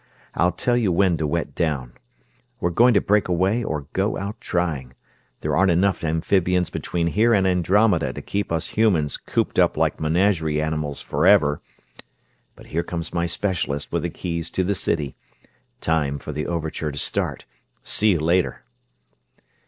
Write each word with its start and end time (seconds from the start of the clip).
I'll 0.33 0.51
tell 0.51 0.75
you 0.75 0.91
when 0.91 1.17
to 1.17 1.27
wet 1.27 1.53
down. 1.53 1.93
We're 2.59 2.71
going 2.71 2.95
to 2.95 3.01
break 3.01 3.27
away 3.27 3.63
or 3.63 3.85
go 3.93 4.17
out 4.17 4.41
trying 4.41 4.95
there 5.41 5.55
aren't 5.55 5.69
enough 5.69 6.03
amphibians 6.03 6.71
between 6.71 7.05
here 7.05 7.35
and 7.35 7.45
Andromeda 7.45 8.11
to 8.13 8.21
keep 8.23 8.51
us 8.51 8.69
humans 8.69 9.15
cooped 9.17 9.59
up 9.59 9.77
like 9.77 9.99
menagerie 9.99 10.59
animals 10.59 11.03
forever! 11.03 11.61
But 12.55 12.65
here 12.73 12.81
comes 12.81 13.13
my 13.13 13.27
specialist 13.27 13.91
with 13.91 14.01
the 14.01 14.09
keys 14.09 14.49
to 14.49 14.63
the 14.63 14.73
city; 14.73 15.13
time 15.81 16.17
for 16.17 16.31
the 16.31 16.47
overture 16.47 16.91
to 16.91 16.97
start. 16.97 17.45
See 17.83 18.13
you 18.13 18.21
later!" 18.21 18.63